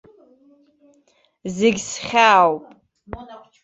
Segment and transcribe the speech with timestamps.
[1.55, 2.65] Зегь схьаауп.